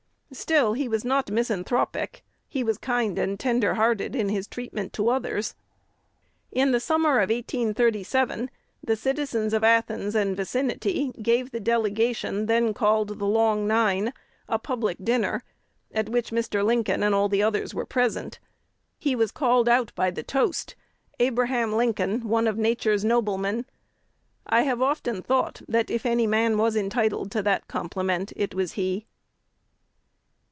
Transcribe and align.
Still 0.33 0.71
he 0.71 0.87
was 0.87 1.03
not 1.03 1.29
misanthropic: 1.29 2.23
he 2.47 2.63
was 2.63 2.77
kind 2.77 3.19
and 3.19 3.37
tender 3.37 3.73
hearted 3.73 4.15
in 4.15 4.29
his 4.29 4.47
treatment 4.47 4.93
to 4.93 5.09
others. 5.09 5.55
"In 6.53 6.71
the 6.71 6.79
summer 6.79 7.17
of 7.19 7.29
1837 7.29 8.49
the 8.81 8.95
citizens 8.95 9.53
of 9.53 9.65
Athens 9.65 10.15
and 10.15 10.33
vicinity 10.37 11.11
gave 11.21 11.51
the 11.51 11.59
delegation 11.59 12.45
then 12.45 12.73
called 12.73 13.19
the 13.19 13.25
'Long 13.25 13.67
Nine' 13.67 14.13
a 14.47 14.57
public 14.57 15.03
dinner, 15.03 15.43
at 15.93 16.07
which 16.07 16.31
Mr. 16.31 16.63
Lincoln 16.63 17.03
and 17.03 17.13
all 17.13 17.27
the 17.27 17.43
others 17.43 17.73
were 17.73 17.85
present. 17.85 18.39
He 18.97 19.17
was 19.17 19.33
called 19.33 19.67
out 19.67 19.91
by 19.95 20.11
the 20.11 20.23
toast, 20.23 20.75
'Abraham 21.19 21.73
Lincoln, 21.75 22.21
one 22.29 22.47
of 22.47 22.57
Nature's 22.57 23.03
noblemen.' 23.03 23.65
I 24.47 24.61
have 24.61 24.81
often 24.81 25.21
thought, 25.21 25.61
that, 25.67 25.89
if 25.89 26.05
any 26.05 26.25
man 26.25 26.57
was 26.57 26.77
entitled 26.77 27.31
to 27.33 27.43
that 27.43 27.67
compliment, 27.67 28.31
it 28.37 28.55
was 28.55 28.73
he." 28.73 29.07